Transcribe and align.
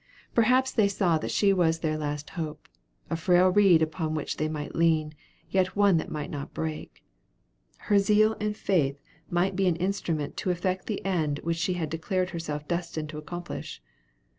Perhaps 0.33 0.71
they 0.71 0.87
saw 0.87 1.19
that 1.19 1.29
she 1.29 1.53
was 1.53 1.77
their 1.77 1.95
last 1.95 2.31
hope, 2.31 2.67
a 3.11 3.15
frail 3.15 3.49
reed 3.49 3.83
upon 3.83 4.15
which 4.15 4.37
they 4.37 4.47
might 4.49 4.73
lean, 4.73 5.13
yet 5.51 5.75
one 5.75 5.97
that 5.97 6.09
might 6.09 6.31
not 6.31 6.55
break. 6.55 7.03
Her 7.81 7.99
zeal 7.99 8.35
and 8.39 8.57
faith 8.57 8.99
might 9.29 9.55
be 9.55 9.67
an 9.67 9.75
instrument 9.75 10.37
to 10.37 10.49
effect 10.49 10.87
the 10.87 11.05
end 11.05 11.37
which 11.43 11.57
she 11.57 11.73
had 11.73 11.91
declared 11.91 12.31
herself 12.31 12.67
destined 12.67 13.09
to 13.09 13.19
accomplish. 13.19 13.79